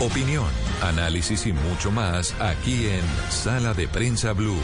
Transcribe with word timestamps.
Opinión, 0.00 0.48
análisis 0.82 1.46
y 1.46 1.52
mucho 1.52 1.92
más 1.92 2.34
aquí 2.40 2.88
en 2.88 3.02
Sala 3.30 3.74
de 3.74 3.86
Prensa 3.86 4.32
Blue. 4.32 4.58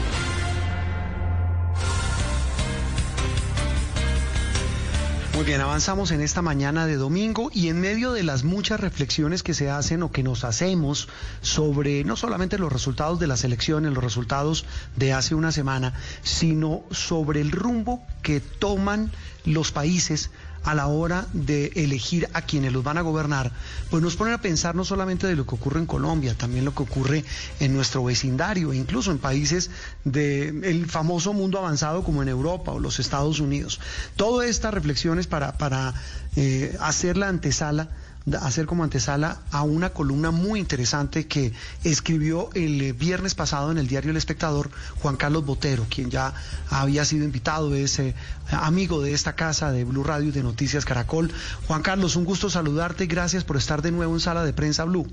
Muy 5.33 5.45
bien, 5.45 5.61
avanzamos 5.61 6.11
en 6.11 6.19
esta 6.19 6.41
mañana 6.41 6.85
de 6.85 6.97
domingo 6.97 7.49
y 7.53 7.69
en 7.69 7.79
medio 7.79 8.11
de 8.11 8.23
las 8.23 8.43
muchas 8.43 8.81
reflexiones 8.81 9.41
que 9.41 9.53
se 9.53 9.71
hacen 9.71 10.03
o 10.03 10.11
que 10.11 10.21
nos 10.21 10.43
hacemos 10.43 11.07
sobre 11.39 12.03
no 12.03 12.17
solamente 12.17 12.59
los 12.59 12.71
resultados 12.71 13.17
de 13.19 13.27
las 13.27 13.45
elecciones, 13.45 13.93
los 13.93 14.03
resultados 14.03 14.65
de 14.97 15.13
hace 15.13 15.33
una 15.33 15.53
semana, 15.53 15.93
sino 16.23 16.83
sobre 16.91 17.39
el 17.39 17.51
rumbo 17.51 18.03
que 18.21 18.41
toman 18.41 19.11
los 19.45 19.71
países 19.71 20.29
a 20.63 20.75
la 20.75 20.87
hora 20.87 21.27
de 21.33 21.71
elegir 21.75 22.29
a 22.33 22.43
quienes 22.43 22.73
los 22.73 22.83
van 22.83 22.97
a 22.97 23.01
gobernar, 23.01 23.51
pues 23.89 24.03
nos 24.03 24.15
ponen 24.15 24.33
a 24.33 24.41
pensar 24.41 24.75
no 24.75 24.85
solamente 24.85 25.27
de 25.27 25.35
lo 25.35 25.45
que 25.45 25.55
ocurre 25.55 25.79
en 25.79 25.85
Colombia, 25.85 26.35
también 26.35 26.65
lo 26.65 26.75
que 26.75 26.83
ocurre 26.83 27.25
en 27.59 27.73
nuestro 27.73 28.03
vecindario, 28.03 28.73
incluso 28.73 29.11
en 29.11 29.17
países 29.17 29.69
del 30.03 30.85
famoso 30.87 31.33
mundo 31.33 31.57
avanzado 31.57 32.03
como 32.03 32.21
en 32.21 32.29
Europa 32.29 32.71
o 32.71 32.79
los 32.79 32.99
Estados 32.99 33.39
Unidos. 33.39 33.79
Todas 34.15 34.49
estas 34.49 34.73
reflexiones 34.73 35.27
para, 35.27 35.57
para 35.57 35.93
eh, 36.35 36.75
hacer 36.79 37.17
la 37.17 37.27
antesala 37.27 37.89
hacer 38.39 38.65
como 38.65 38.83
antesala 38.83 39.39
a 39.51 39.63
una 39.63 39.89
columna 39.89 40.31
muy 40.31 40.59
interesante 40.59 41.25
que 41.25 41.53
escribió 41.83 42.49
el 42.53 42.81
eh, 42.81 42.93
viernes 42.93 43.33
pasado 43.33 43.71
en 43.71 43.77
el 43.77 43.87
diario 43.87 44.11
El 44.11 44.17
Espectador 44.17 44.69
Juan 45.01 45.17
Carlos 45.17 45.45
Botero, 45.45 45.85
quien 45.89 46.11
ya 46.11 46.33
había 46.69 47.03
sido 47.05 47.25
invitado, 47.25 47.73
es 47.75 47.97
eh, 47.99 48.13
amigo 48.51 49.01
de 49.01 49.13
esta 49.13 49.33
casa 49.33 49.71
de 49.71 49.83
Blue 49.83 50.03
Radio 50.03 50.29
y 50.29 50.31
de 50.31 50.43
Noticias 50.43 50.85
Caracol. 50.85 51.31
Juan 51.67 51.81
Carlos, 51.81 52.15
un 52.15 52.25
gusto 52.25 52.49
saludarte 52.49 53.05
y 53.05 53.07
gracias 53.07 53.43
por 53.43 53.57
estar 53.57 53.81
de 53.81 53.91
nuevo 53.91 54.13
en 54.13 54.19
Sala 54.19 54.43
de 54.43 54.53
Prensa 54.53 54.83
Blue. 54.83 55.07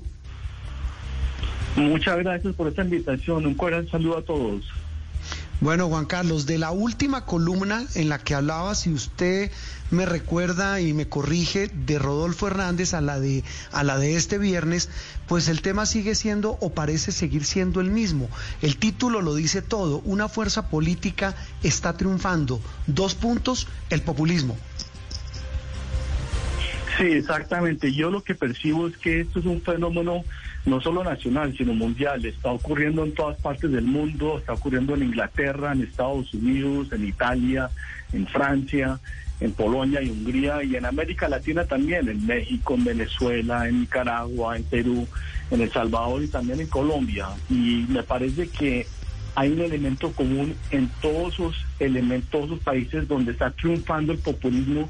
Muchas 1.75 2.17
gracias 2.17 2.53
por 2.55 2.67
esta 2.67 2.83
invitación. 2.83 3.45
Un 3.45 3.55
cordial 3.55 3.89
saludo 3.89 4.17
a 4.17 4.21
todos. 4.21 4.65
Bueno, 5.61 5.89
Juan 5.89 6.05
Carlos, 6.05 6.45
de 6.45 6.57
la 6.57 6.71
última 6.71 7.25
columna 7.25 7.85
en 7.93 8.07
la 8.07 8.19
que 8.19 8.33
hablaba, 8.33 8.75
si 8.75 8.93
usted 8.93 9.51
me 9.91 10.05
recuerda 10.05 10.79
y 10.79 10.93
me 10.93 11.09
corrige 11.09 11.67
de 11.67 11.99
Rodolfo 11.99 12.47
Hernández 12.47 12.93
a 12.93 13.01
la 13.01 13.19
de 13.19 13.43
a 13.73 13.83
la 13.83 13.97
de 13.97 14.15
este 14.15 14.37
viernes, 14.37 14.89
pues 15.27 15.49
el 15.49 15.61
tema 15.61 15.85
sigue 15.85 16.15
siendo 16.15 16.57
o 16.61 16.69
parece 16.73 17.11
seguir 17.11 17.43
siendo 17.43 17.81
el 17.81 17.91
mismo. 17.91 18.29
El 18.61 18.77
título 18.77 19.21
lo 19.21 19.35
dice 19.35 19.61
todo, 19.61 20.01
una 20.05 20.29
fuerza 20.29 20.69
política 20.69 21.35
está 21.61 21.97
triunfando. 21.97 22.61
Dos 22.87 23.15
puntos, 23.15 23.67
el 23.89 24.01
populismo. 24.01 24.55
Sí, 26.97 27.03
exactamente. 27.03 27.93
Yo 27.93 28.09
lo 28.11 28.23
que 28.23 28.33
percibo 28.33 28.87
es 28.87 28.95
que 28.97 29.21
esto 29.21 29.39
es 29.39 29.45
un 29.45 29.61
fenómeno 29.61 30.23
no 30.65 30.81
solo 30.81 31.03
nacional, 31.03 31.55
sino 31.57 31.73
mundial. 31.73 32.25
Está 32.25 32.51
ocurriendo 32.51 33.03
en 33.03 33.13
todas 33.13 33.39
partes 33.39 33.71
del 33.71 33.85
mundo, 33.85 34.39
está 34.39 34.53
ocurriendo 34.53 34.95
en 34.95 35.03
Inglaterra, 35.03 35.71
en 35.71 35.83
Estados 35.83 36.33
Unidos, 36.33 36.91
en 36.91 37.07
Italia, 37.07 37.69
en 38.13 38.27
Francia, 38.27 38.99
en 39.39 39.51
Polonia 39.53 40.01
y 40.01 40.09
Hungría 40.09 40.63
y 40.63 40.75
en 40.75 40.85
América 40.85 41.29
Latina 41.29 41.63
también, 41.63 42.09
en 42.09 42.25
México, 42.25 42.75
en 42.75 42.83
Venezuela, 42.83 43.67
en 43.67 43.81
Nicaragua, 43.81 44.57
en 44.57 44.63
Perú, 44.63 45.07
en 45.51 45.61
El 45.61 45.71
Salvador 45.71 46.23
y 46.23 46.27
también 46.27 46.59
en 46.59 46.67
Colombia. 46.67 47.27
Y 47.49 47.85
me 47.87 48.03
parece 48.03 48.49
que 48.49 48.85
hay 49.35 49.51
un 49.51 49.61
elemento 49.61 50.11
común 50.11 50.55
en 50.71 50.89
todos 51.01 51.33
esos 51.35 51.65
elementos, 51.79 52.29
todos 52.29 52.45
esos 52.45 52.59
países 52.59 53.07
donde 53.07 53.31
está 53.31 53.51
triunfando 53.51 54.11
el 54.11 54.19
populismo 54.19 54.89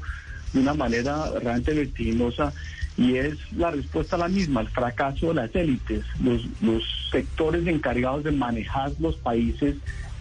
de 0.52 0.60
una 0.60 0.74
manera 0.74 1.30
realmente 1.40 1.72
vertiginosa 1.72 2.52
y 2.96 3.16
es 3.16 3.38
la 3.52 3.70
respuesta 3.70 4.16
la 4.16 4.28
misma, 4.28 4.60
el 4.60 4.68
fracaso 4.68 5.28
de 5.28 5.34
las 5.34 5.54
élites, 5.54 6.04
los, 6.22 6.42
los 6.60 6.82
sectores 7.10 7.66
encargados 7.66 8.24
de 8.24 8.32
manejar 8.32 8.92
los 8.98 9.16
países 9.16 9.76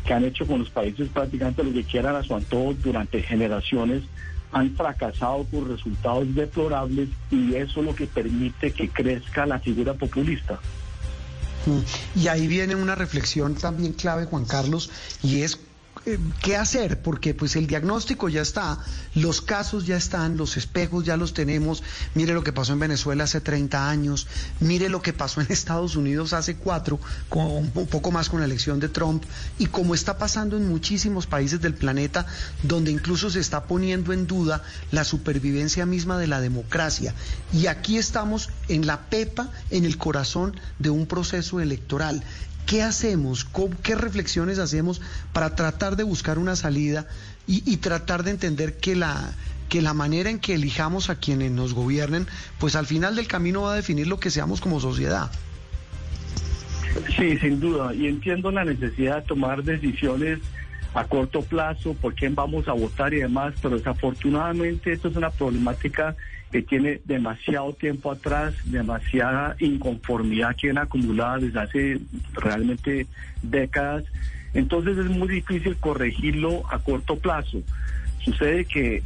que 0.05 0.13
han 0.13 0.23
hecho 0.23 0.47
con 0.47 0.59
los 0.59 0.69
países 0.69 1.09
prácticamente 1.09 1.63
lo 1.63 1.73
que 1.73 1.83
quieran 1.83 2.15
a 2.15 2.23
su 2.23 2.35
antojo 2.35 2.73
durante 2.75 3.21
generaciones, 3.21 4.03
han 4.51 4.75
fracasado 4.75 5.43
por 5.43 5.67
resultados 5.67 6.33
deplorables 6.33 7.09
y 7.29 7.55
eso 7.55 7.81
es 7.81 7.85
lo 7.85 7.95
que 7.95 8.07
permite 8.07 8.71
que 8.71 8.89
crezca 8.89 9.45
la 9.45 9.59
figura 9.59 9.93
populista. 9.93 10.59
Y 12.15 12.27
ahí 12.27 12.47
viene 12.47 12.75
una 12.75 12.95
reflexión 12.95 13.55
también 13.55 13.93
clave, 13.93 14.25
Juan 14.25 14.45
Carlos, 14.45 14.89
y 15.21 15.41
es 15.41 15.59
qué 16.41 16.55
hacer, 16.55 17.01
porque 17.01 17.33
pues 17.33 17.55
el 17.55 17.67
diagnóstico 17.67 18.29
ya 18.29 18.41
está, 18.41 18.79
los 19.15 19.41
casos 19.41 19.85
ya 19.85 19.97
están, 19.97 20.37
los 20.37 20.57
espejos 20.57 21.05
ya 21.05 21.17
los 21.17 21.33
tenemos. 21.33 21.83
Mire 22.15 22.33
lo 22.33 22.43
que 22.43 22.53
pasó 22.53 22.73
en 22.73 22.79
Venezuela 22.79 23.25
hace 23.25 23.41
30 23.41 23.89
años, 23.89 24.27
mire 24.59 24.89
lo 24.89 25.01
que 25.01 25.13
pasó 25.13 25.41
en 25.41 25.47
Estados 25.49 25.95
Unidos 25.95 26.33
hace 26.33 26.55
cuatro, 26.55 26.99
con, 27.27 27.45
un 27.45 27.87
poco 27.87 28.11
más 28.11 28.29
con 28.29 28.39
la 28.39 28.45
elección 28.45 28.79
de 28.79 28.89
Trump, 28.89 29.23
y 29.57 29.67
como 29.67 29.93
está 29.93 30.17
pasando 30.17 30.57
en 30.57 30.67
muchísimos 30.67 31.27
países 31.27 31.61
del 31.61 31.73
planeta, 31.73 32.25
donde 32.63 32.91
incluso 32.91 33.29
se 33.29 33.39
está 33.39 33.65
poniendo 33.65 34.13
en 34.13 34.27
duda 34.27 34.63
la 34.91 35.03
supervivencia 35.03 35.85
misma 35.85 36.17
de 36.17 36.27
la 36.27 36.41
democracia. 36.41 37.13
Y 37.53 37.67
aquí 37.67 37.97
estamos 37.97 38.49
en 38.67 38.87
la 38.87 39.09
pepa, 39.09 39.51
en 39.69 39.85
el 39.85 39.97
corazón 39.97 40.55
de 40.79 40.89
un 40.89 41.05
proceso 41.05 41.59
electoral. 41.59 42.23
¿Qué 42.69 42.83
hacemos? 42.83 43.47
¿Qué 43.81 43.95
reflexiones 43.95 44.59
hacemos 44.59 45.01
para 45.33 45.55
tratar 45.55 45.95
de 45.95 46.03
buscar 46.03 46.37
una 46.37 46.55
salida 46.55 47.07
y, 47.47 47.77
tratar 47.77 48.21
de 48.21 48.29
entender 48.29 48.77
que 48.77 48.95
la, 48.95 49.31
que 49.69 49.81
la 49.81 49.95
manera 49.95 50.29
en 50.29 50.37
que 50.37 50.53
elijamos 50.53 51.09
a 51.09 51.15
quienes 51.15 51.49
nos 51.49 51.73
gobiernen, 51.73 52.27
pues 52.59 52.75
al 52.75 52.85
final 52.85 53.15
del 53.15 53.27
camino 53.27 53.63
va 53.63 53.73
a 53.73 53.75
definir 53.75 54.05
lo 54.05 54.19
que 54.19 54.29
seamos 54.29 54.61
como 54.61 54.79
sociedad? 54.79 55.31
Sí, 57.17 57.39
sin 57.39 57.59
duda. 57.59 57.91
Y 57.95 58.05
entiendo 58.05 58.51
la 58.51 58.63
necesidad 58.63 59.15
de 59.15 59.21
tomar 59.23 59.63
decisiones 59.63 60.37
a 60.93 61.05
corto 61.05 61.41
plazo, 61.41 61.95
por 61.95 62.13
quién 62.13 62.35
vamos 62.35 62.67
a 62.67 62.73
votar 62.73 63.15
y 63.15 63.21
demás, 63.21 63.55
pero 63.63 63.77
desafortunadamente 63.77 64.93
esto 64.93 65.07
es 65.07 65.15
una 65.15 65.31
problemática 65.31 66.15
que 66.51 66.61
tiene 66.61 67.01
demasiado 67.05 67.73
tiempo 67.73 68.11
atrás, 68.11 68.55
demasiada 68.65 69.55
inconformidad 69.59 70.55
que 70.55 70.67
viene 70.67 70.81
acumulada 70.81 71.37
desde 71.37 71.59
hace 71.59 71.99
realmente 72.33 73.07
décadas. 73.43 74.05
Entonces 74.53 74.97
es 74.97 75.05
muy 75.05 75.27
difícil 75.27 75.75
corregirlo 75.77 76.63
a 76.71 76.79
corto 76.79 77.17
plazo. 77.17 77.61
Sucede 78.23 78.65
que 78.65 79.03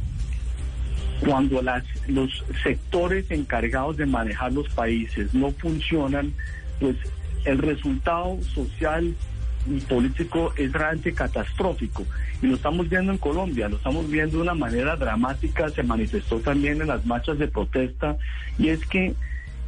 cuando 1.20 1.62
las, 1.62 1.84
los 2.08 2.44
sectores 2.62 3.30
encargados 3.30 3.96
de 3.96 4.06
manejar 4.06 4.52
los 4.52 4.68
países 4.70 5.34
no 5.34 5.50
funcionan, 5.52 6.32
pues 6.80 6.96
el 7.44 7.58
resultado 7.58 8.38
social 8.54 9.14
político 9.88 10.52
es 10.56 10.72
realmente 10.72 11.12
catastrófico. 11.12 12.04
Y 12.42 12.46
lo 12.46 12.56
estamos 12.56 12.88
viendo 12.88 13.12
en 13.12 13.18
Colombia, 13.18 13.68
lo 13.68 13.76
estamos 13.76 14.10
viendo 14.10 14.36
de 14.36 14.42
una 14.42 14.54
manera 14.54 14.96
dramática, 14.96 15.68
se 15.70 15.82
manifestó 15.82 16.38
también 16.40 16.80
en 16.80 16.88
las 16.88 17.04
marchas 17.06 17.38
de 17.38 17.48
protesta. 17.48 18.16
Y 18.58 18.68
es 18.68 18.84
que 18.86 19.14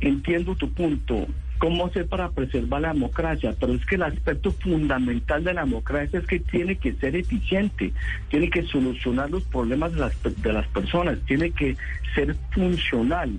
entiendo 0.01 0.55
tu 0.55 0.73
punto, 0.73 1.27
cómo 1.59 1.87
hacer 1.87 2.07
para 2.07 2.31
preservar 2.31 2.83
la 2.83 2.93
democracia, 2.93 3.55
pero 3.59 3.75
es 3.75 3.85
que 3.87 3.95
el 3.95 4.03
aspecto 4.03 4.53
fundamental 4.53 5.43
de 5.43 5.55
la 5.55 5.65
democracia 5.65 6.19
es 6.19 6.27
que 6.27 6.41
tiene 6.41 6.77
que 6.77 6.93
ser 6.95 7.17
eficiente, 7.17 7.93
tiene 8.29 8.51
que 8.51 8.63
solucionar 8.65 9.31
los 9.31 9.45
problemas 9.45 9.93
de 9.93 10.01
las, 10.01 10.23
de 10.23 10.53
las 10.53 10.67
personas, 10.69 11.19
tiene 11.27 11.51
que 11.51 11.77
ser 12.15 12.37
funcional. 12.51 13.33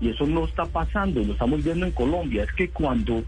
Y 0.00 0.08
eso 0.08 0.26
no 0.26 0.46
está 0.46 0.64
pasando, 0.64 1.22
lo 1.22 1.34
estamos 1.34 1.62
viendo 1.62 1.84
en 1.86 1.92
Colombia. 1.92 2.44
Es 2.44 2.52
que 2.52 2.70
cuando 2.70 3.22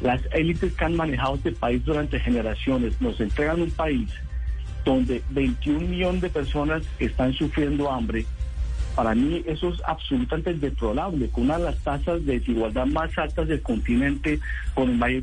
las 0.00 0.20
élites 0.32 0.72
que 0.72 0.84
han 0.84 0.96
manejado 0.96 1.34
este 1.36 1.52
país 1.52 1.84
durante 1.84 2.18
generaciones 2.20 3.00
nos 3.00 3.20
entregan 3.20 3.60
un 3.60 3.70
país 3.70 4.10
donde 4.84 5.22
21 5.30 5.80
millones 5.80 6.22
de 6.22 6.30
personas 6.30 6.82
están 6.98 7.34
sufriendo 7.34 7.90
hambre. 7.90 8.24
Para 8.96 9.14
mí 9.14 9.42
eso 9.46 9.68
es 9.68 9.80
absolutamente 9.86 10.54
deplorable, 10.54 11.28
con 11.28 11.44
una 11.44 11.58
de 11.58 11.64
las 11.64 11.78
tasas 11.78 12.24
de 12.26 12.38
desigualdad 12.38 12.86
más 12.86 13.16
altas 13.18 13.46
del 13.46 13.62
continente, 13.62 14.40
con 14.74 14.90
el 14.90 14.96
mayor 14.96 15.22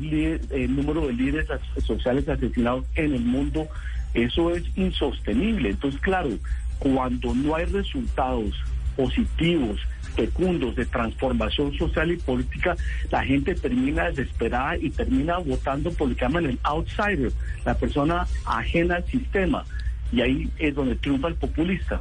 número 0.70 1.06
de 1.06 1.12
líderes 1.12 1.48
sociales 1.84 2.28
asesinados 2.28 2.84
en 2.94 3.14
el 3.14 3.24
mundo, 3.24 3.68
eso 4.14 4.54
es 4.54 4.64
insostenible. 4.76 5.70
Entonces, 5.70 6.00
claro, 6.00 6.30
cuando 6.78 7.34
no 7.34 7.56
hay 7.56 7.66
resultados 7.66 8.54
positivos, 8.96 9.80
fecundos 10.18 10.74
de 10.74 10.84
transformación 10.84 11.72
social 11.78 12.10
y 12.10 12.16
política, 12.16 12.76
la 13.08 13.24
gente 13.24 13.54
termina 13.54 14.10
desesperada 14.10 14.76
y 14.76 14.90
termina 14.90 15.38
votando 15.38 15.92
por 15.92 16.08
lo 16.08 16.16
que 16.16 16.22
llaman 16.22 16.46
el 16.46 16.58
outsider, 16.64 17.30
la 17.64 17.74
persona 17.74 18.26
ajena 18.44 18.96
al 18.96 19.06
sistema. 19.06 19.64
Y 20.10 20.20
ahí 20.20 20.50
es 20.58 20.74
donde 20.74 20.96
triunfa 20.96 21.28
el 21.28 21.34
populista. 21.34 22.00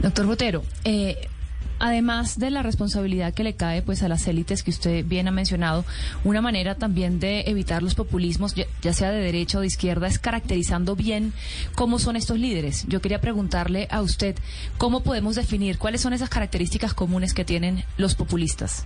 Doctor 0.00 0.26
Botero, 0.26 0.62
eh, 0.84 1.28
además 1.78 2.38
de 2.38 2.50
la 2.50 2.62
responsabilidad 2.62 3.34
que 3.34 3.44
le 3.44 3.54
cae 3.54 3.82
pues 3.82 4.02
a 4.02 4.08
las 4.08 4.26
élites 4.26 4.62
que 4.62 4.70
usted 4.70 5.04
bien 5.04 5.28
ha 5.28 5.32
mencionado, 5.32 5.84
una 6.24 6.40
manera 6.40 6.74
también 6.74 7.20
de 7.20 7.42
evitar 7.46 7.82
los 7.82 7.94
populismos, 7.94 8.54
ya 8.54 8.92
sea 8.92 9.10
de 9.10 9.20
derecha 9.20 9.58
o 9.58 9.60
de 9.60 9.66
izquierda, 9.66 10.06
es 10.06 10.18
caracterizando 10.18 10.96
bien 10.96 11.32
cómo 11.74 11.98
son 11.98 12.16
estos 12.16 12.38
líderes. 12.38 12.86
Yo 12.88 13.00
quería 13.00 13.20
preguntarle 13.20 13.88
a 13.90 14.02
usted 14.02 14.36
cómo 14.78 15.02
podemos 15.02 15.36
definir 15.36 15.78
cuáles 15.78 16.00
son 16.00 16.12
esas 16.12 16.28
características 16.28 16.94
comunes 16.94 17.34
que 17.34 17.44
tienen 17.44 17.84
los 17.96 18.14
populistas. 18.14 18.84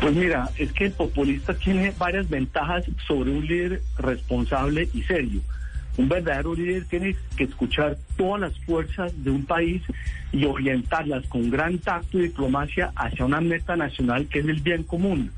Pues 0.00 0.14
mira, 0.14 0.50
es 0.58 0.72
que 0.72 0.86
el 0.86 0.92
populista 0.92 1.54
tiene 1.54 1.92
varias 1.98 2.28
ventajas 2.28 2.84
sobre 3.06 3.30
un 3.30 3.46
líder 3.46 3.82
responsable 3.98 4.88
y 4.92 5.02
serio. 5.02 5.40
Un 5.96 6.08
verdadero 6.08 6.54
líder 6.54 6.84
tiene 6.84 7.16
que 7.36 7.44
escuchar 7.44 7.96
todas 8.16 8.40
las 8.40 8.58
fuerzas 8.60 9.12
de 9.24 9.30
un 9.30 9.46
país 9.46 9.82
y 10.30 10.44
orientarlas 10.44 11.26
con 11.26 11.50
gran 11.50 11.78
tacto 11.78 12.18
y 12.18 12.24
diplomacia 12.24 12.92
hacia 12.96 13.24
una 13.24 13.40
meta 13.40 13.76
nacional 13.76 14.26
que 14.26 14.40
es 14.40 14.46
el 14.46 14.60
bien 14.60 14.82
común. 14.82 15.30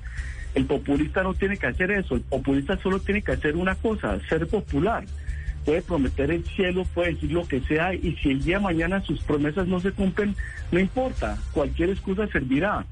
El 0.54 0.64
populista 0.64 1.22
no 1.22 1.34
tiene 1.34 1.56
que 1.56 1.66
hacer 1.66 1.92
eso, 1.92 2.16
el 2.16 2.22
populista 2.22 2.76
solo 2.78 2.98
tiene 2.98 3.22
que 3.22 3.32
hacer 3.32 3.54
una 3.56 3.76
cosa, 3.76 4.18
ser 4.28 4.46
popular. 4.48 5.04
Puede 5.64 5.82
prometer 5.82 6.30
el 6.30 6.44
cielo, 6.44 6.84
puede 6.94 7.12
decir 7.12 7.30
lo 7.30 7.46
que 7.46 7.60
sea 7.60 7.94
y 7.94 8.16
si 8.22 8.30
el 8.30 8.42
día 8.42 8.56
de 8.56 8.64
mañana 8.64 9.00
sus 9.02 9.22
promesas 9.22 9.68
no 9.68 9.78
se 9.78 9.92
cumplen, 9.92 10.34
no 10.72 10.80
importa, 10.80 11.38
cualquier 11.52 11.90
excusa 11.90 12.26
servirá. 12.28 12.84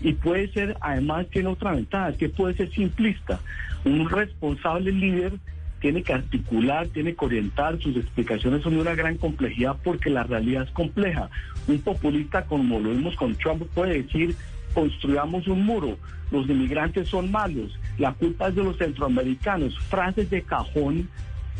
Y 0.00 0.14
puede 0.14 0.48
ser, 0.48 0.76
además 0.80 1.28
tiene 1.30 1.50
otra 1.50 1.72
ventaja, 1.72 2.12
que 2.14 2.28
puede 2.28 2.54
ser 2.54 2.72
simplista. 2.72 3.38
Un 3.84 4.08
responsable 4.08 4.90
líder 4.90 5.34
tiene 5.82 6.04
que 6.04 6.14
articular, 6.14 6.86
tiene 6.86 7.14
que 7.14 7.24
orientar, 7.24 7.78
sus 7.82 7.96
explicaciones 7.96 8.62
son 8.62 8.74
de 8.74 8.80
una 8.80 8.94
gran 8.94 9.18
complejidad 9.18 9.76
porque 9.82 10.10
la 10.10 10.22
realidad 10.22 10.62
es 10.62 10.70
compleja. 10.70 11.28
Un 11.66 11.80
populista, 11.80 12.46
como 12.46 12.78
lo 12.78 12.90
vimos 12.90 13.16
con 13.16 13.34
Trump, 13.34 13.64
puede 13.74 14.04
decir, 14.04 14.36
construyamos 14.72 15.48
un 15.48 15.66
muro, 15.66 15.98
los 16.30 16.48
inmigrantes 16.48 17.08
son 17.08 17.32
malos, 17.32 17.76
la 17.98 18.12
culpa 18.12 18.48
es 18.48 18.54
de 18.54 18.62
los 18.62 18.78
centroamericanos, 18.78 19.76
frases 19.90 20.30
de 20.30 20.42
cajón 20.42 21.08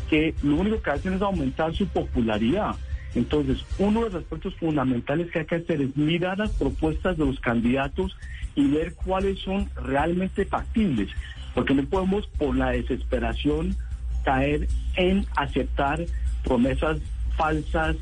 que 0.09 0.33
lo 0.41 0.55
único 0.55 0.81
que 0.81 0.91
hacen 0.91 1.13
es 1.13 1.21
aumentar 1.21 1.75
su 1.75 1.85
popularidad. 1.87 2.75
Entonces, 3.15 3.63
uno 3.77 4.05
de 4.05 4.09
los 4.09 4.15
aspectos 4.15 4.55
fundamentales 4.55 5.29
que 5.31 5.39
hay 5.39 5.45
que 5.45 5.55
hacer 5.55 5.81
es 5.81 5.97
mirar 5.97 6.39
las 6.39 6.51
propuestas 6.51 7.17
de 7.17 7.25
los 7.25 7.39
candidatos 7.41 8.15
y 8.55 8.67
ver 8.69 8.93
cuáles 8.95 9.39
son 9.39 9.69
realmente 9.75 10.45
factibles, 10.45 11.09
porque 11.53 11.73
no 11.73 11.83
podemos 11.83 12.25
por 12.27 12.55
la 12.55 12.69
desesperación 12.69 13.75
caer 14.23 14.67
en 14.95 15.25
aceptar 15.35 15.99
promesas 16.43 16.97
falsas, 17.35 17.95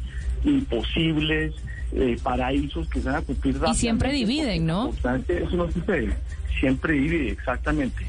imposibles, 0.44 1.53
eh, 1.94 2.18
paraísos 2.21 2.88
que 2.89 3.01
se 3.01 3.07
van 3.07 3.18
a 3.18 3.21
cumplir 3.21 3.57
Y 3.69 3.73
siempre 3.75 4.12
dividen, 4.12 4.65
¿no? 4.65 4.94
Eso 4.94 5.56
no 5.56 5.71
sucede. 5.71 6.15
Siempre 6.59 6.94
divide, 6.94 7.31
exactamente. 7.31 8.06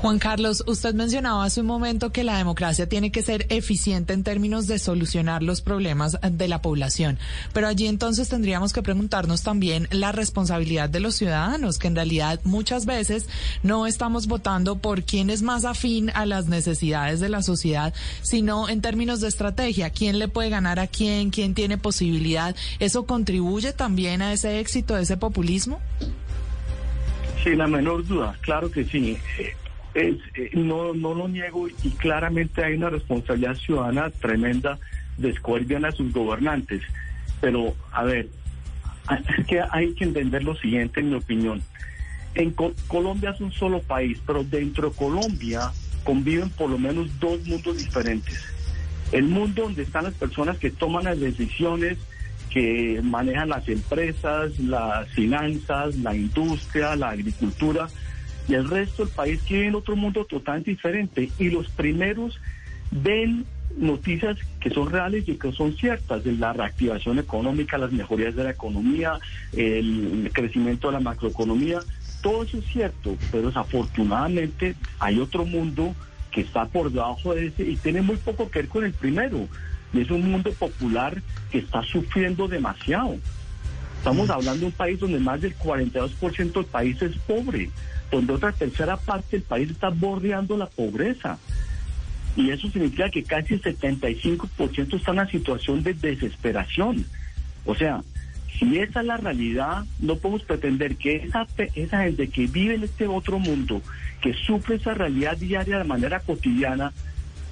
Juan 0.00 0.18
Carlos, 0.18 0.62
usted 0.66 0.94
mencionaba 0.94 1.44
hace 1.44 1.62
un 1.62 1.66
momento 1.66 2.12
que 2.12 2.24
la 2.24 2.36
democracia 2.36 2.86
tiene 2.86 3.10
que 3.10 3.22
ser 3.22 3.46
eficiente 3.48 4.12
en 4.12 4.22
términos 4.22 4.66
de 4.66 4.78
solucionar 4.78 5.42
los 5.42 5.62
problemas 5.62 6.18
de 6.20 6.46
la 6.46 6.60
población, 6.60 7.18
pero 7.54 7.68
allí 7.68 7.86
entonces 7.86 8.28
tendríamos 8.28 8.74
que 8.74 8.82
preguntarnos 8.82 9.42
también 9.42 9.88
la 9.90 10.12
responsabilidad 10.12 10.90
de 10.90 11.00
los 11.00 11.14
ciudadanos, 11.14 11.78
que 11.78 11.86
en 11.86 11.94
realidad 11.94 12.38
muchas 12.44 12.84
veces 12.84 13.28
no 13.62 13.86
estamos 13.86 14.26
votando 14.26 14.76
por 14.76 15.04
quién 15.04 15.30
es 15.30 15.40
más 15.40 15.64
afín 15.64 16.10
a 16.14 16.26
las 16.26 16.48
necesidades 16.48 17.20
de 17.20 17.30
la 17.30 17.42
sociedad, 17.42 17.94
sino 18.20 18.68
en 18.68 18.82
términos 18.82 19.22
de 19.22 19.28
estrategia, 19.28 19.88
quién 19.88 20.18
le 20.18 20.28
puede 20.28 20.50
ganar 20.50 20.80
a 20.80 20.86
quién, 20.86 21.30
quién 21.30 21.54
tiene 21.54 21.78
posibilidad. 21.78 22.54
¿Eso 22.78 23.06
contribuye 23.06 23.72
también 23.72 24.20
a 24.20 24.34
ese 24.34 24.60
éxito 24.60 24.96
de 24.96 25.02
ese 25.02 25.16
populismo? 25.16 25.80
Sin 27.42 27.56
la 27.58 27.66
menor 27.66 28.06
duda, 28.06 28.36
claro 28.42 28.70
que 28.70 28.84
sí. 28.84 29.16
Es, 29.94 30.16
eh, 30.34 30.50
no, 30.54 30.92
no 30.92 31.14
lo 31.14 31.28
niego 31.28 31.68
y 31.68 31.90
claramente 31.90 32.64
hay 32.64 32.74
una 32.74 32.90
responsabilidad 32.90 33.54
ciudadana 33.54 34.10
tremenda 34.10 34.78
de 35.16 35.30
escoger 35.30 35.64
bien 35.64 35.84
a 35.84 35.92
sus 35.92 36.12
gobernantes. 36.12 36.82
Pero, 37.40 37.74
a 37.92 38.02
ver, 38.04 38.28
es 39.38 39.46
que 39.46 39.60
hay 39.70 39.94
que 39.94 40.04
entender 40.04 40.44
lo 40.44 40.56
siguiente, 40.56 41.00
en 41.00 41.10
mi 41.10 41.16
opinión. 41.16 41.62
En 42.34 42.52
Colombia 42.88 43.30
es 43.30 43.40
un 43.40 43.52
solo 43.52 43.80
país, 43.80 44.18
pero 44.26 44.42
dentro 44.42 44.90
de 44.90 44.96
Colombia 44.96 45.70
conviven 46.02 46.50
por 46.50 46.70
lo 46.70 46.78
menos 46.78 47.08
dos 47.20 47.44
mundos 47.46 47.78
diferentes. 47.78 48.42
El 49.12 49.24
mundo 49.24 49.62
donde 49.62 49.82
están 49.82 50.04
las 50.04 50.14
personas 50.14 50.58
que 50.58 50.70
toman 50.70 51.04
las 51.04 51.20
decisiones, 51.20 51.98
que 52.50 53.00
manejan 53.02 53.48
las 53.48 53.68
empresas, 53.68 54.58
las 54.58 55.08
finanzas, 55.10 55.96
la 55.96 56.14
industria, 56.14 56.96
la 56.96 57.10
agricultura, 57.10 57.88
y 58.48 58.54
el 58.54 58.68
resto 58.68 59.04
del 59.04 59.14
país 59.14 59.40
vive 59.48 59.66
en 59.66 59.74
otro 59.74 59.96
mundo 59.96 60.24
totalmente 60.24 60.70
diferente. 60.70 61.30
Y 61.38 61.50
los 61.50 61.68
primeros 61.68 62.38
ven 62.90 63.44
noticias 63.76 64.36
que 64.60 64.70
son 64.70 64.90
reales 64.90 65.28
y 65.28 65.36
que 65.36 65.52
son 65.52 65.76
ciertas, 65.76 66.22
de 66.24 66.32
la 66.32 66.52
reactivación 66.52 67.18
económica, 67.18 67.78
las 67.78 67.92
mejorías 67.92 68.34
de 68.34 68.44
la 68.44 68.50
economía, 68.50 69.18
el 69.52 70.30
crecimiento 70.32 70.88
de 70.88 70.94
la 70.94 71.00
macroeconomía, 71.00 71.80
todo 72.22 72.42
eso 72.42 72.58
es 72.58 72.64
cierto, 72.66 73.18
pero 73.30 73.48
desafortunadamente 73.48 74.74
hay 74.98 75.18
otro 75.18 75.44
mundo 75.44 75.94
que 76.30 76.40
está 76.40 76.64
por 76.64 76.90
debajo 76.90 77.34
de 77.34 77.48
ese 77.48 77.64
y 77.64 77.76
tiene 77.76 78.00
muy 78.00 78.16
poco 78.16 78.50
que 78.50 78.60
ver 78.60 78.68
con 78.68 78.84
el 78.84 78.92
primero. 78.92 79.46
Es 79.92 80.10
un 80.10 80.30
mundo 80.30 80.50
popular 80.52 81.22
que 81.50 81.58
está 81.58 81.82
sufriendo 81.82 82.48
demasiado. 82.48 83.16
Estamos 84.04 84.28
hablando 84.28 84.60
de 84.60 84.66
un 84.66 84.72
país 84.72 85.00
donde 85.00 85.18
más 85.18 85.40
del 85.40 85.56
42% 85.56 86.52
del 86.52 86.64
país 86.66 87.00
es 87.00 87.16
pobre 87.26 87.70
donde 88.10 88.34
otra 88.34 88.52
tercera 88.52 88.98
parte 88.98 89.38
del 89.38 89.42
país 89.46 89.70
está 89.70 89.88
bordeando 89.88 90.58
la 90.58 90.66
pobreza. 90.66 91.38
Y 92.36 92.50
eso 92.50 92.68
significa 92.68 93.08
que 93.08 93.24
casi 93.24 93.54
el 93.54 93.62
75% 93.62 94.96
está 94.96 95.10
en 95.10 95.18
una 95.18 95.30
situación 95.30 95.82
de 95.82 95.94
desesperación. 95.94 97.06
O 97.64 97.74
sea, 97.74 98.02
si 98.58 98.76
esa 98.76 99.00
es 99.00 99.06
la 99.06 99.16
realidad, 99.16 99.86
no 100.00 100.16
podemos 100.16 100.42
pretender 100.42 100.96
que 100.96 101.16
esa, 101.24 101.46
esa 101.74 102.02
gente 102.02 102.28
que 102.28 102.46
vive 102.46 102.74
en 102.74 102.84
este 102.84 103.06
otro 103.06 103.38
mundo, 103.38 103.80
que 104.20 104.34
sufre 104.34 104.76
esa 104.76 104.92
realidad 104.92 105.38
diaria 105.38 105.78
de 105.78 105.84
manera 105.84 106.20
cotidiana, 106.20 106.92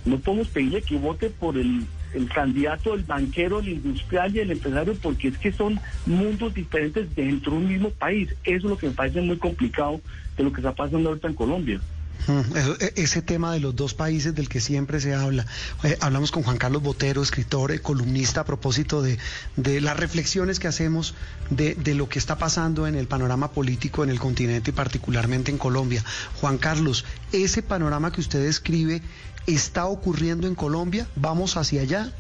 no 0.05 0.19
podemos 0.19 0.49
pedirle 0.49 0.83
que 0.83 0.99
vote 0.99 1.31
por 1.31 1.57
el, 1.57 1.87
el 2.15 2.29
candidato, 2.29 2.95
el 2.95 3.03
banquero, 3.03 3.61
el 3.61 3.69
industrial 3.69 4.35
y 4.35 4.41
el 4.41 4.51
empresario, 4.51 4.95
porque 5.01 5.29
es 5.29 5.39
que 5.39 5.53
son 5.53 5.81
mundos 6.07 6.55
diferentes 6.55 7.15
dentro 7.15 7.53
de 7.53 7.59
un 7.59 7.69
mismo 7.69 7.91
país. 7.91 8.29
Eso 8.45 8.57
es 8.57 8.65
lo 8.65 8.77
que 8.77 8.89
me 8.89 8.95
parece 8.95 9.21
muy 9.21 9.37
complicado 9.39 10.01
de 10.37 10.45
lo 10.45 10.53
que 10.53 10.61
está 10.61 10.73
pasando 10.73 11.11
ahorita 11.11 11.29
en 11.29 11.35
Colombia. 11.35 11.81
E, 12.29 12.93
ese 12.97 13.21
tema 13.21 13.53
de 13.53 13.59
los 13.59 13.75
dos 13.75 13.95
países 13.95 14.35
del 14.35 14.49
que 14.49 14.61
siempre 14.61 15.01
se 15.01 15.15
habla. 15.15 15.45
Eh, 15.83 15.97
hablamos 16.01 16.31
con 16.31 16.43
Juan 16.43 16.57
Carlos 16.57 16.83
Botero, 16.83 17.23
escritor, 17.23 17.73
eh, 17.73 17.81
columnista, 17.81 18.43
a 18.43 18.45
propósito 18.45 19.03
de, 19.03 19.19
de 19.57 19.81
las 19.81 19.97
reflexiones 19.97 20.61
que 20.61 20.69
hacemos 20.69 21.15
de, 21.51 21.75
de, 21.75 21.95
lo 21.95 22.09
que 22.09 22.19
está 22.19 22.39
pasando 22.39 22.87
en 22.87 22.95
el 22.95 23.09
panorama 23.09 23.51
político 23.51 24.05
en 24.05 24.11
el 24.11 24.21
continente 24.21 24.71
y 24.71 24.73
particularmente 24.75 25.51
en 25.51 25.59
Colombia. 25.59 26.05
Juan 26.41 26.59
Carlos, 26.59 27.05
ese 27.33 27.63
panorama 27.63 28.13
que 28.13 28.21
usted 28.21 28.45
describe 28.45 29.03
está 29.47 29.87
ocurriendo 29.87 30.47
en 30.47 30.55
Colombia. 30.55 31.09
¿Vamos 31.17 31.57
hacia 31.57 31.83
allá? 31.83 32.13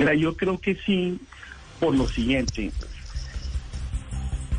Mira, 0.00 0.14
yo 0.14 0.36
creo 0.36 0.58
que 0.58 0.76
sí, 0.84 1.20
por 1.78 1.94
lo 1.94 2.08
siguiente. 2.08 2.72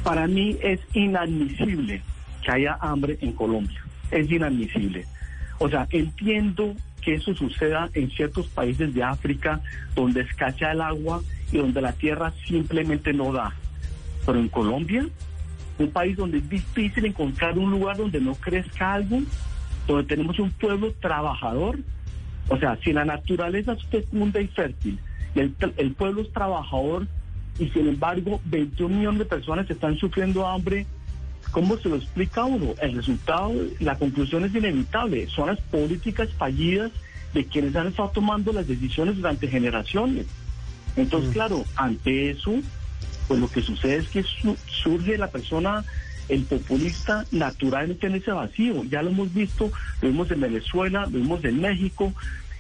Para 0.04 0.28
mí 0.28 0.58
es 0.62 0.80
inadmisible 0.94 2.02
que 2.42 2.52
haya 2.52 2.78
hambre 2.82 3.18
en 3.22 3.34
Colombia. 3.34 3.82
Es 4.10 4.30
inadmisible. 4.30 5.06
O 5.60 5.70
sea, 5.70 5.88
entiendo 5.92 6.76
que 7.02 7.16
eso 7.16 7.34
suceda 7.34 7.90
en 7.94 8.10
ciertos 8.12 8.48
países 8.48 8.94
de 8.94 9.04
África 9.04 9.62
donde 9.96 10.22
escasea 10.22 10.72
el 10.72 10.82
agua 10.82 11.22
y 11.52 11.58
donde 11.58 11.82
la 11.82 11.94
tierra 11.94 12.34
simplemente 12.48 13.14
no 13.14 13.32
da. 13.32 13.54
Pero 14.26 14.40
en 14.40 14.50
Colombia, 14.50 15.08
un 15.78 15.92
país 15.92 16.16
donde 16.16 16.38
es 16.38 16.50
difícil 16.50 17.06
encontrar 17.06 17.58
un 17.58 17.72
lugar 17.72 17.98
donde 17.98 18.20
no 18.20 18.36
crezca 18.36 18.94
algo, 18.94 19.22
donde 19.88 20.04
tenemos 20.04 20.38
un 20.40 20.52
pueblo 20.52 20.94
trabajador, 21.00 21.80
o 22.50 22.58
sea, 22.58 22.78
si 22.84 22.94
la 22.94 23.06
naturaleza 23.06 23.74
es 23.74 23.84
fecunda 23.86 24.40
y 24.40 24.48
fértil, 24.48 25.00
el, 25.36 25.56
el 25.78 25.94
pueblo 25.94 26.22
es 26.22 26.32
trabajador, 26.32 27.08
y 27.60 27.70
sin 27.70 27.88
embargo 27.88 28.42
21 28.46 28.96
millones 28.96 29.20
de 29.20 29.26
personas 29.26 29.70
están 29.70 29.98
sufriendo 29.98 30.48
hambre, 30.48 30.86
¿cómo 31.50 31.78
se 31.78 31.90
lo 31.90 31.96
explica 31.96 32.46
uno? 32.46 32.74
El 32.82 32.96
resultado, 32.96 33.54
la 33.80 33.98
conclusión 33.98 34.46
es 34.46 34.54
inevitable, 34.54 35.28
son 35.28 35.48
las 35.48 35.60
políticas 35.60 36.30
fallidas 36.38 36.92
de 37.34 37.46
quienes 37.46 37.76
han 37.76 37.88
estado 37.88 38.10
tomando 38.10 38.54
las 38.54 38.68
decisiones 38.68 39.16
durante 39.18 39.48
generaciones. 39.48 40.26
Entonces, 40.96 41.30
mm. 41.30 41.34
claro, 41.34 41.66
ante 41.76 42.32
eso, 42.32 42.54
pues 43.28 43.40
lo 43.40 43.50
que 43.50 43.62
sucede 43.62 43.98
es 43.98 44.10
que 44.10 44.24
surge 44.68 45.18
la 45.18 45.30
persona, 45.30 45.84
el 46.30 46.44
populista, 46.44 47.26
naturalmente 47.32 48.08
en 48.08 48.16
ese 48.16 48.32
vacío. 48.32 48.84
Ya 48.84 49.02
lo 49.02 49.10
hemos 49.10 49.34
visto, 49.34 49.72
lo 50.02 50.10
vimos 50.10 50.32
en 50.32 50.42
Venezuela, 50.42 51.04
lo 51.04 51.18
vimos 51.18 51.44
en 51.46 51.62
México. 51.62 52.14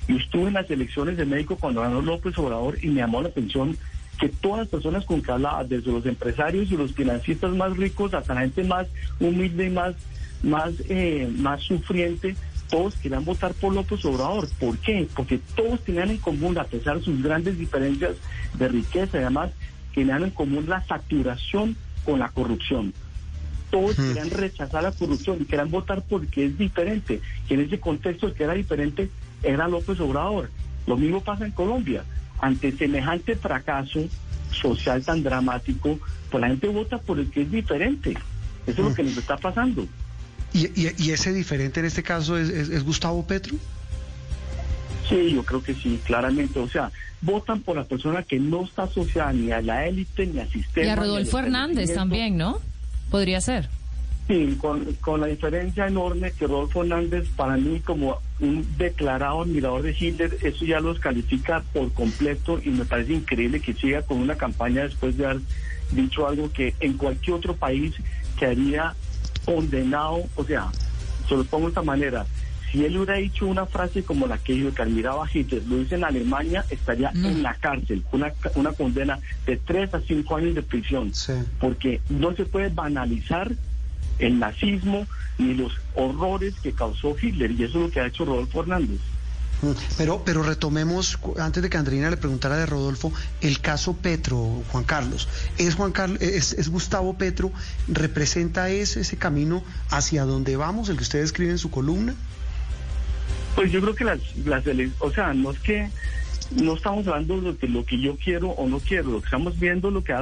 y 0.08 0.18
estuve 0.18 0.48
en 0.48 0.56
las 0.56 0.70
elecciones 0.70 1.16
de 1.16 1.26
México 1.26 1.58
cuando 1.60 1.82
ganó 1.82 2.02
López 2.02 2.36
Obrador 2.38 2.78
y 2.82 2.88
me 2.88 3.02
llamó 3.02 3.22
la 3.22 3.30
atención 3.30 3.78
que 4.22 4.30
todas 4.30 4.60
las 4.60 4.68
personas 4.68 5.04
con 5.04 5.24
que 5.24 5.32
hablaba, 5.32 5.64
desde 5.64 5.92
los 5.92 6.06
empresarios 6.06 6.72
y 6.72 6.78
los 6.78 6.94
financistas 6.94 7.52
más 7.56 7.76
ricos 7.76 8.14
hasta 8.14 8.36
la 8.36 8.42
gente 8.42 8.64
más 8.64 8.88
humilde 9.20 9.66
y 9.66 9.70
más, 9.72 9.96
más, 10.44 10.74
eh, 10.90 11.28
más 11.38 11.62
sufriente, 11.64 12.36
todos 12.70 12.94
querían 12.98 13.26
votar 13.26 13.56
por 13.56 13.74
López 13.74 14.06
Obrador. 14.06 14.48
¿Por 14.60 14.78
qué? 14.78 15.08
Porque 15.16 15.40
todos 15.56 15.82
tenían 15.82 16.12
en 16.12 16.18
común, 16.18 16.56
a 16.60 16.66
pesar 16.66 17.00
de 17.00 17.04
sus 17.04 17.22
grandes 17.24 17.58
diferencias 17.58 18.16
de 18.60 18.68
riqueza 18.68 19.18
y 19.18 19.22
además, 19.22 19.50
tenían 19.96 20.24
en 20.24 20.30
común 20.30 20.70
la 20.70 20.86
saturación 20.86 21.76
con 22.06 22.20
la 22.20 22.30
corrupción. 22.30 22.94
Todos 23.72 23.96
querían 23.96 24.30
rechazar 24.30 24.84
la 24.84 24.92
corrupción 24.92 25.40
y 25.42 25.46
querían 25.46 25.72
votar 25.72 26.04
porque 26.08 26.46
es 26.46 26.60
diferente. 26.60 27.22
Y 27.50 27.56
en 27.56 27.62
ese 27.62 27.80
contexto 27.80 28.28
el 28.28 28.34
que 28.34 28.44
era 28.44 28.54
diferente 28.54 29.10
era 29.42 29.68
López 29.68 30.00
Obrador. 30.00 30.52
Lo 30.86 30.96
mismo 30.96 31.22
pasa 31.22 31.46
en 31.46 31.52
Colombia. 31.52 32.04
Ante 32.42 32.72
semejante 32.72 33.36
fracaso 33.36 34.02
social 34.52 35.04
tan 35.04 35.24
dramático, 35.24 36.00
pues 36.30 36.42
la 36.42 36.48
gente 36.48 36.68
vota 36.68 36.98
por 36.98 37.20
el 37.20 37.30
que 37.30 37.44
es 37.44 37.52
diferente. 37.52 38.18
Eso 38.68 38.82
es 38.82 38.90
lo 38.90 38.94
que 38.94 39.04
nos 39.04 39.18
está 39.18 39.38
pasando. 39.38 39.88
¿Y, 40.54 41.12
ese 41.12 41.32
diferente 41.32 41.80
en 41.80 41.86
este 41.86 42.04
caso 42.04 42.38
es, 42.38 42.84
Gustavo 42.84 43.26
Petro? 43.26 43.56
Sí, 45.08 45.34
yo 45.34 45.44
creo 45.44 45.64
que 45.64 45.74
sí, 45.74 46.00
claramente. 46.04 46.60
O 46.60 46.68
sea, 46.68 46.92
votan 47.22 47.62
por 47.62 47.78
la 47.78 47.84
persona 47.84 48.24
que 48.24 48.40
no 48.40 48.64
está 48.64 48.84
asociada 48.84 49.32
ni 49.34 49.52
a 49.52 49.62
la 49.62 49.88
élite 49.88 50.26
ni 50.26 50.40
al 50.40 50.50
sistema. 50.50 50.88
Y 50.88 50.90
a 50.90 50.96
Rodolfo 50.96 51.40
Hernández 51.40 51.94
también, 51.94 52.38
¿no? 52.38 52.60
Podría 53.10 53.40
ser. 53.42 53.70
Sí, 54.28 54.58
con, 54.62 54.86
con 55.02 55.20
la 55.20 55.28
diferencia 55.28 55.88
enorme 55.88 56.32
que 56.32 56.48
Rodolfo 56.48 56.84
Hernández, 56.84 57.28
para 57.36 57.58
mí, 57.58 57.82
como 57.82 58.20
un 58.40 58.66
declarado 58.78 59.42
admirador 59.42 59.82
de 59.82 59.96
Hitler, 59.98 60.38
eso 60.42 60.64
ya 60.64 60.80
los 60.80 61.00
califica 61.00 61.62
por 61.74 61.92
completo 61.92 62.60
y 62.64 62.70
me 62.70 62.86
parece 62.86 63.14
increíble 63.14 63.60
que 63.60 63.74
siga 63.74 64.04
con 64.04 64.20
una 64.20 64.36
campaña 64.36 64.84
después 64.84 65.18
de 65.18 65.26
haber 65.26 65.42
dicho 65.92 66.28
algo 66.28 66.52
que 66.52 66.74
en 66.80 66.98
cualquier 66.98 67.36
otro 67.36 67.56
país 67.56 67.94
quedaría 68.40 68.96
condenado, 69.46 70.24
o 70.36 70.44
sea, 70.44 70.72
se 71.28 71.36
lo 71.36 71.44
pongo 71.44 71.66
de 71.66 71.70
esta 71.70 71.82
manera, 71.82 72.26
si 72.72 72.86
él 72.86 72.96
hubiera 72.96 73.16
dicho 73.16 73.46
una 73.48 73.66
frase 73.66 74.04
como 74.04 74.28
la 74.28 74.38
que 74.38 74.54
dijo 74.54 74.74
que 74.74 74.82
admiraba 74.82 75.26
a 75.26 75.30
Hitler, 75.32 75.64
lo 75.68 75.78
dice 75.78 75.96
en 75.96 76.06
Alemania, 76.06 76.64
estaría 76.70 77.12
en 77.14 77.44
la 77.44 77.54
cárcel, 77.56 78.04
una, 78.14 78.32
una 78.56 78.72
condena 78.72 79.20
de 79.46 79.58
tres 79.58 79.94
a 79.94 80.00
cinco 80.00 80.38
años 80.38 80.56
de 80.56 80.64
prisión, 80.64 81.12
porque 81.60 82.00
no 82.10 82.34
se 82.34 82.46
puede 82.46 82.70
banalizar 82.70 83.52
el 84.22 84.40
nazismo 84.40 85.08
ni 85.38 85.54
los 85.56 85.74
horrores 85.96 86.54
que 86.62 86.72
causó 86.74 87.16
Hitler, 87.20 87.52
y 87.52 87.64
eso 87.64 87.80
es 87.80 87.86
lo 87.86 87.92
que 87.92 88.00
ha 88.00 88.08
hecho 88.08 88.26
Rodolfo 88.26 88.62
Hernández. 88.62 89.00
Mm, 89.62 89.72
pero, 89.98 90.24
pero 90.24 90.44
retomemos, 90.44 91.20
antes 91.38 91.62
de 91.62 91.70
que 91.70 91.78
Andrina 91.78 92.10
le 92.10 92.18
preguntara 92.18 92.58
de 92.58 92.66
Rodolfo, 92.66 93.12
el 93.42 93.60
caso 93.60 93.96
Petro, 93.96 94.64
Juan 94.72 94.84
Carlos. 94.84 95.28
¿Es, 95.58 95.76
Juan 95.76 95.92
Carlos, 95.92 96.22
es, 96.22 96.70
Gustavo 96.70 97.18
Petro, 97.18 97.52
representa 97.88 98.70
ese, 98.70 99.02
ese 99.02 99.18
camino 99.18 99.64
hacia 99.90 100.26
donde 100.26 100.56
vamos, 100.56 100.90
el 100.90 100.98
que 100.98 101.04
usted 101.04 101.20
escribe 101.20 101.52
en 101.52 101.58
su 101.58 101.70
columna? 101.70 102.16
Pues 103.56 103.72
yo 103.72 103.82
creo 103.82 103.96
que 103.96 104.06
las, 104.06 104.20
las 104.46 104.64
o 105.00 105.12
sea, 105.12 105.34
no 105.34 105.52
es 105.52 105.60
que 105.60 105.90
no 106.56 106.76
estamos 106.76 107.08
hablando 107.08 107.54
de 107.54 107.68
lo 107.68 107.86
que 107.86 108.00
yo 108.00 108.18
quiero 108.18 108.50
o 108.50 108.68
no 108.68 108.80
quiero, 108.80 109.12
lo 109.12 109.20
que 109.20 109.26
estamos 109.26 109.60
viendo, 109.60 109.90
lo 109.90 110.04
que 110.04 110.14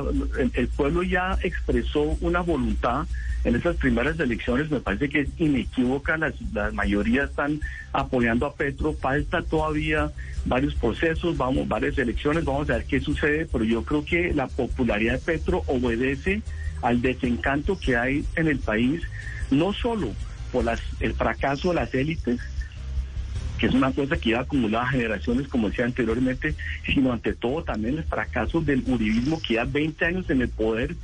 el, 0.54 0.68
pueblo 0.68 1.04
ya 1.04 1.38
expresó 1.42 2.18
una 2.22 2.42
voluntad 2.42 3.08
en 3.44 3.56
esas 3.56 3.78
primeras 3.78 4.20
elecciones, 4.20 4.70
me 4.70 4.80
parece 4.80 5.10
que 5.10 5.22
es 5.22 5.30
inequívoca, 5.38 6.18
las, 6.18 6.34
las 6.54 6.74
mayorías 6.74 7.30
están 7.30 7.60
apoyando 7.94 8.46
a 8.46 8.54
Petro, 8.54 8.94
falta 8.94 9.42
todavía 9.42 10.12
varios 10.46 10.76
procesos, 10.76 11.38
vamos, 11.38 11.68
varias 11.68 11.98
elecciones, 11.98 12.46
vamos 12.46 12.70
a 12.70 12.74
ver 12.74 12.86
qué 12.86 13.00
sucede, 13.00 13.48
pero 13.52 13.64
yo 13.64 13.84
creo 13.84 14.06
que 14.06 14.34
la 14.34 14.48
popularidad 14.48 15.14
de 15.14 15.20
Petro 15.20 15.64
obedece 15.68 16.42
al 16.82 17.02
desencanto 17.02 17.80
que 17.80 17.98
hay 17.98 18.26
en 18.36 18.48
el 18.48 18.60
país, 18.60 19.02
no 19.52 19.74
solo 19.74 20.10
por 20.52 20.66
las, 20.66 20.82
el 21.00 21.14
fracaso 21.14 21.70
de 21.70 21.76
las 21.76 21.94
élites, 21.94 22.40
que 23.60 23.68
es 23.68 23.74
una 23.74 23.92
cosa 23.92 24.18
que 24.18 24.30
lleva 24.30 24.42
acumulada 24.42 24.88
generaciones, 24.88 25.48
como 25.48 25.70
decía 25.70 25.86
anteriormente, 25.86 26.56
sino 26.86 27.12
ante 27.12 27.34
todo 27.34 27.64
también 27.64 27.98
el 27.98 28.04
fracaso 28.04 28.62
del 28.62 28.84
uribismo 28.88 29.40
que 29.42 29.56
lleva 29.56 29.66
20 29.66 30.06
años 30.06 30.30
en 30.30 30.42
el 30.42 30.50
poder 30.50 30.96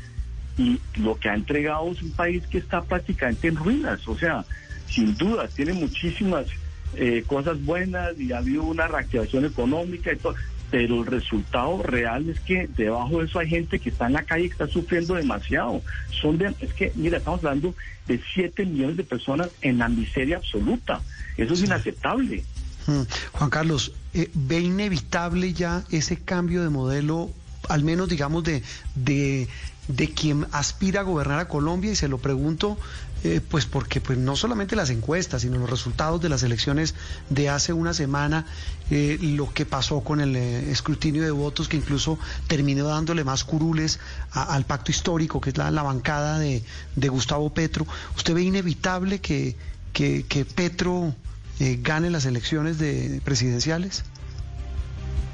y 0.58 0.80
lo 0.98 1.20
que 1.20 1.30
ha 1.30 1.36
entregado 1.36 1.92
es 1.92 2.02
un 2.02 2.12
país 2.12 2.46
que 2.48 2.58
está 2.58 2.82
prácticamente 2.82 3.50
en 3.50 3.58
ruinas. 3.58 4.08
O 4.08 4.18
sea, 4.18 4.46
sin 4.88 5.16
duda, 5.18 5.48
tiene 5.48 5.74
muchísimas 5.74 6.48
eh, 6.96 7.24
cosas 7.28 7.64
buenas 7.64 8.18
y 8.18 8.32
ha 8.32 8.38
habido 8.38 8.64
una 8.64 8.88
reactivación 8.88 9.46
económica 9.46 10.14
y 10.14 10.16
todo, 10.16 10.36
pero 10.72 11.02
el 11.02 11.06
resultado 11.06 11.84
real 11.84 12.30
es 12.30 12.40
que 12.40 12.70
debajo 12.76 13.20
de 13.20 13.26
eso 13.26 13.40
hay 13.40 13.50
gente 13.50 13.80
que 13.80 13.90
está 13.90 14.08
en 14.08 14.14
la 14.14 14.24
calle 14.24 14.46
y 14.46 14.50
está 14.50 14.68
sufriendo 14.68 15.16
demasiado. 15.16 15.82
Son 16.22 16.38
de, 16.38 16.54
es 16.62 16.74
que, 16.74 16.92
mira, 16.96 17.18
estamos 17.18 17.44
hablando 17.44 17.76
de 18.08 18.22
7 18.34 18.66
millones 18.66 18.98
de 18.98 19.04
personas 19.04 19.50
en 19.62 19.78
la 19.78 19.90
miseria 19.90 20.38
absoluta. 20.38 21.02
Eso 21.38 21.54
es 21.54 21.62
inaceptable. 21.62 22.44
Hmm. 22.88 23.02
Juan 23.34 23.50
Carlos, 23.50 23.94
eh, 24.14 24.30
¿ve 24.34 24.60
inevitable 24.60 25.54
ya 25.54 25.84
ese 25.92 26.18
cambio 26.18 26.62
de 26.64 26.70
modelo, 26.70 27.32
al 27.68 27.84
menos 27.84 28.10
digamos 28.10 28.44
de, 28.44 28.64
de, 28.96 29.48
de 29.88 30.10
quien 30.12 30.46
aspira 30.52 31.02
a 31.02 31.04
gobernar 31.04 31.40
a 31.40 31.48
Colombia? 31.48 31.92
Y 31.92 31.96
se 31.96 32.08
lo 32.08 32.20
pregunto 32.20 32.78
eh, 33.26 33.42
pues 33.42 33.66
porque 33.66 34.02
pues 34.02 34.20
no 34.20 34.36
solamente 34.36 34.76
las 34.76 34.92
encuestas, 34.92 35.42
sino 35.42 35.58
los 35.58 35.68
resultados 35.68 36.22
de 36.22 36.30
las 36.30 36.44
elecciones 36.44 36.94
de 37.32 37.50
hace 37.50 37.74
una 37.74 37.96
semana, 37.96 38.46
eh, 38.92 39.18
lo 39.20 39.52
que 39.52 39.66
pasó 39.66 40.02
con 40.02 40.22
el 40.22 40.36
escrutinio 40.36 41.24
de 41.24 41.32
votos 41.32 41.68
que 41.68 41.76
incluso 41.76 42.20
terminó 42.46 42.86
dándole 42.86 43.24
más 43.24 43.44
curules 43.44 44.00
al 44.30 44.66
pacto 44.66 44.92
histórico, 44.92 45.42
que 45.42 45.50
es 45.50 45.58
la, 45.58 45.72
bancada 45.82 46.38
de, 46.38 46.62
Gustavo 46.96 47.52
Petro. 47.52 47.88
¿Usted 48.16 48.36
ve 48.36 48.44
inevitable 48.44 49.20
que, 49.20 49.56
que, 49.96 50.46
Petro 50.56 51.16
gane 51.60 52.10
las 52.10 52.26
elecciones 52.26 52.78
de 52.78 53.22
presidenciales? 53.24 54.04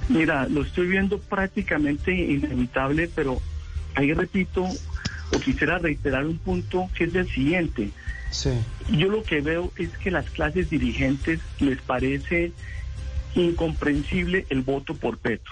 Mira, 0.08 0.48
lo 0.48 0.62
estoy 0.62 0.88
viendo 0.88 1.20
prácticamente 1.20 2.14
inevitable, 2.14 3.10
pero 3.14 3.42
ahí 3.96 4.14
repito, 4.14 4.64
o 5.34 5.40
quisiera 5.40 5.80
reiterar 5.80 6.26
un 6.26 6.38
punto 6.38 6.90
que 6.96 7.06
es 7.06 7.16
el 7.16 7.30
siguiente. 7.30 7.90
Yo 8.92 9.10
lo 9.10 9.24
que 9.24 9.42
veo 9.42 9.72
es 9.78 9.90
que 9.98 10.12
las 10.12 10.30
clases 10.30 10.70
dirigentes 10.70 11.40
les 11.60 11.82
parece 11.82 12.52
incomprensible 13.36 14.46
el 14.50 14.62
voto 14.62 14.94
por 14.94 15.18
Petro 15.18 15.52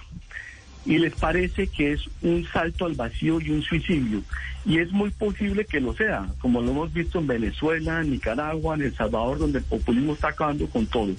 y 0.90 0.98
les 0.98 1.14
parece 1.14 1.68
que 1.68 1.94
es 1.94 2.02
un 2.24 2.48
salto 2.52 2.88
al 2.88 2.96
vacío 2.96 3.40
y 3.40 3.52
un 3.52 3.62
suicidio. 3.62 4.24
Y 4.66 4.80
es 4.80 4.92
muy 4.92 5.12
posible 5.12 5.64
que 5.64 5.80
lo 5.80 5.94
sea, 5.94 6.26
como 6.40 6.64
lo 6.64 6.72
hemos 6.72 6.92
visto 6.92 7.20
en 7.20 7.28
Venezuela, 7.28 8.02
en 8.02 8.10
Nicaragua, 8.10 8.74
en 8.74 8.82
El 8.82 8.96
Salvador, 8.96 9.38
donde 9.38 9.60
el 9.60 9.66
populismo 9.66 10.14
está 10.14 10.30
acabando 10.30 10.68
con 10.68 10.88
todo. 10.88 11.12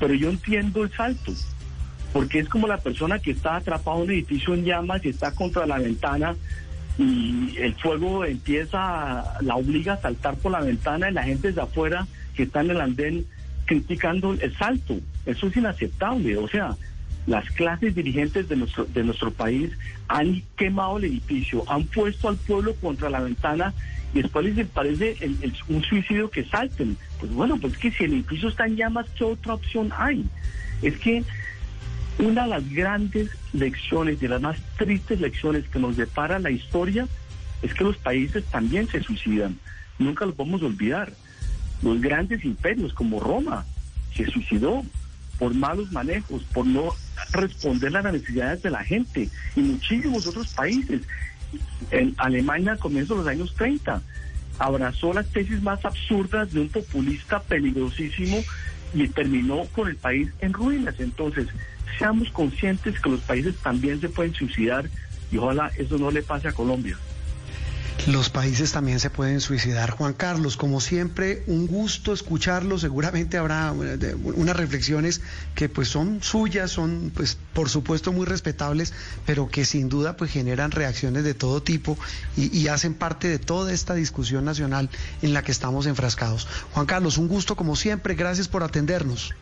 Pero 0.00 0.14
yo 0.14 0.30
entiendo 0.30 0.82
el 0.82 0.90
salto, 0.92 1.34
porque 2.14 2.38
es 2.38 2.48
como 2.48 2.66
la 2.66 2.78
persona 2.78 3.18
que 3.18 3.32
está 3.32 3.56
atrapada 3.56 3.98
en 3.98 4.04
un 4.04 4.10
edificio 4.12 4.54
en 4.54 4.64
llamas 4.64 5.04
y 5.04 5.10
está 5.10 5.30
contra 5.30 5.66
la 5.66 5.78
ventana 5.78 6.34
y 6.96 7.54
el 7.58 7.74
fuego 7.74 8.24
empieza, 8.24 9.24
la 9.42 9.56
obliga 9.56 9.92
a 9.92 10.00
saltar 10.00 10.36
por 10.36 10.52
la 10.52 10.60
ventana 10.60 11.10
y 11.10 11.12
la 11.12 11.22
gente 11.22 11.52
de 11.52 11.60
afuera 11.60 12.06
que 12.34 12.44
está 12.44 12.62
en 12.62 12.70
el 12.70 12.80
andén 12.80 13.26
criticando 13.66 14.32
el 14.32 14.56
salto. 14.56 14.96
Eso 15.26 15.48
es 15.48 15.56
inaceptable. 15.58 16.38
O 16.38 16.48
sea, 16.48 16.74
las 17.26 17.50
clases 17.50 17.94
dirigentes 17.94 18.48
de 18.48 18.56
nuestro, 18.56 18.84
de 18.84 19.02
nuestro 19.04 19.32
país 19.32 19.72
han 20.08 20.42
quemado 20.56 20.98
el 20.98 21.04
edificio, 21.04 21.64
han 21.68 21.84
puesto 21.84 22.28
al 22.28 22.36
pueblo 22.36 22.74
contra 22.76 23.10
la 23.10 23.20
ventana 23.20 23.74
y 24.14 24.22
después 24.22 24.54
les 24.54 24.66
parece 24.68 25.16
un 25.68 25.82
suicidio 25.82 26.30
que 26.30 26.44
salten. 26.44 26.96
Pues 27.18 27.32
bueno, 27.32 27.58
pues 27.58 27.74
es 27.74 27.78
que 27.78 27.90
si 27.90 28.04
el 28.04 28.12
edificio 28.14 28.48
está 28.48 28.66
en 28.66 28.76
llamas, 28.76 29.06
¿qué 29.16 29.24
otra 29.24 29.54
opción 29.54 29.90
hay? 29.96 30.24
Es 30.82 30.96
que 30.98 31.24
una 32.18 32.44
de 32.44 32.48
las 32.48 32.70
grandes 32.72 33.30
lecciones, 33.52 34.20
de 34.20 34.28
las 34.28 34.40
más 34.40 34.58
tristes 34.78 35.20
lecciones 35.20 35.68
que 35.68 35.78
nos 35.78 35.96
depara 35.96 36.38
la 36.38 36.50
historia, 36.50 37.08
es 37.62 37.74
que 37.74 37.84
los 37.84 37.96
países 37.96 38.44
también 38.44 38.88
se 38.88 39.02
suicidan. 39.02 39.58
Nunca 39.98 40.24
los 40.24 40.36
vamos 40.36 40.62
a 40.62 40.66
olvidar. 40.66 41.12
Los 41.82 42.00
grandes 42.00 42.44
imperios 42.44 42.94
como 42.94 43.20
Roma 43.20 43.66
se 44.14 44.26
suicidó 44.26 44.82
por 45.38 45.54
malos 45.54 45.92
manejos, 45.92 46.42
por 46.52 46.66
no 46.66 46.94
responder 47.32 47.96
a 47.96 48.02
las 48.02 48.12
necesidades 48.14 48.62
de 48.62 48.70
la 48.70 48.84
gente. 48.84 49.28
Y 49.54 49.60
muchísimos 49.60 50.26
otros 50.26 50.52
países. 50.54 51.02
En 51.90 52.14
Alemania, 52.18 52.72
a 52.72 52.76
comienzos 52.76 53.18
de 53.18 53.24
los 53.24 53.32
años 53.32 53.54
30, 53.54 54.02
abrazó 54.58 55.12
las 55.12 55.26
tesis 55.26 55.62
más 55.62 55.84
absurdas 55.84 56.52
de 56.52 56.60
un 56.60 56.68
populista 56.68 57.40
peligrosísimo 57.40 58.42
y 58.94 59.08
terminó 59.08 59.64
con 59.72 59.88
el 59.88 59.96
país 59.96 60.30
en 60.40 60.52
ruinas. 60.52 60.94
Entonces, 60.98 61.48
seamos 61.98 62.30
conscientes 62.30 62.98
que 63.00 63.10
los 63.10 63.20
países 63.20 63.56
también 63.56 64.00
se 64.00 64.08
pueden 64.08 64.34
suicidar 64.34 64.88
y 65.30 65.38
ojalá 65.38 65.70
eso 65.76 65.98
no 65.98 66.10
le 66.10 66.22
pase 66.22 66.48
a 66.48 66.52
Colombia. 66.52 66.96
Los 68.04 68.30
países 68.30 68.70
también 68.70 69.00
se 69.00 69.10
pueden 69.10 69.40
suicidar. 69.40 69.90
Juan 69.90 70.12
Carlos, 70.12 70.56
como 70.56 70.80
siempre, 70.80 71.42
un 71.48 71.66
gusto 71.66 72.12
escucharlo. 72.12 72.78
Seguramente 72.78 73.36
habrá 73.36 73.74
eh, 73.82 74.14
unas 74.22 74.56
reflexiones 74.56 75.22
que 75.56 75.68
pues 75.68 75.88
son 75.88 76.22
suyas, 76.22 76.70
son 76.70 77.10
pues 77.12 77.36
por 77.52 77.68
supuesto 77.68 78.12
muy 78.12 78.24
respetables, 78.24 78.92
pero 79.24 79.48
que 79.48 79.64
sin 79.64 79.88
duda 79.88 80.16
pues 80.16 80.30
generan 80.30 80.70
reacciones 80.70 81.24
de 81.24 81.34
todo 81.34 81.62
tipo 81.62 81.98
y, 82.36 82.68
hacen 82.68 82.94
parte 82.94 83.28
de 83.28 83.38
toda 83.38 83.72
esta 83.72 83.94
discusión 83.94 84.44
nacional 84.44 84.88
en 85.22 85.32
la 85.32 85.42
que 85.42 85.50
estamos 85.50 85.86
enfrascados. 85.86 86.46
Juan 86.72 86.86
Carlos, 86.86 87.18
un 87.18 87.26
gusto 87.26 87.56
como 87.56 87.74
siempre. 87.74 88.14
Gracias 88.14 88.46
por 88.46 88.62
atendernos. 88.62 89.34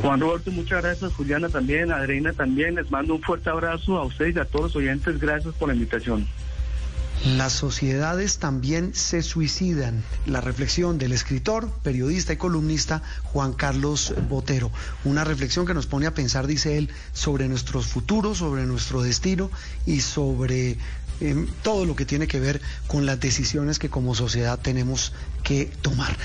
Juan 0.00 0.20
Roberto, 0.20 0.50
muchas 0.50 0.82
gracias. 0.82 1.12
Juliana 1.12 1.50
también, 1.50 1.92
Adriana 1.92 2.32
también. 2.32 2.76
Les 2.76 2.90
mando 2.90 3.14
un 3.14 3.22
fuerte 3.22 3.50
abrazo 3.50 3.98
a 3.98 4.04
ustedes 4.04 4.36
y 4.36 4.38
a 4.38 4.46
todos 4.46 4.66
los 4.66 4.76
oyentes. 4.76 5.20
Gracias 5.20 5.54
por 5.54 5.68
la 5.68 5.74
invitación. 5.74 6.26
Las 7.24 7.52
sociedades 7.52 8.38
también 8.38 8.96
se 8.96 9.22
suicidan. 9.22 10.02
La 10.26 10.40
reflexión 10.40 10.98
del 10.98 11.12
escritor, 11.12 11.70
periodista 11.84 12.32
y 12.32 12.36
columnista 12.36 13.00
Juan 13.22 13.52
Carlos 13.52 14.12
Botero. 14.28 14.72
Una 15.04 15.22
reflexión 15.22 15.64
que 15.64 15.72
nos 15.72 15.86
pone 15.86 16.06
a 16.06 16.14
pensar, 16.14 16.48
dice 16.48 16.78
él, 16.78 16.90
sobre 17.12 17.48
nuestros 17.48 17.86
futuros, 17.86 18.38
sobre 18.38 18.66
nuestro 18.66 19.02
destino 19.02 19.52
y 19.86 20.00
sobre 20.00 20.78
em, 21.20 21.46
todo 21.62 21.86
lo 21.86 21.94
que 21.94 22.06
tiene 22.06 22.26
que 22.26 22.40
ver 22.40 22.60
con 22.88 23.06
las 23.06 23.20
decisiones 23.20 23.78
que 23.78 23.88
como 23.88 24.16
sociedad 24.16 24.58
tenemos 24.58 25.12
que 25.44 25.66
tomar. 25.80 26.16